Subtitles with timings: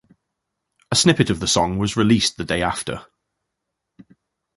[0.91, 3.05] A snippet of the song was released the day after.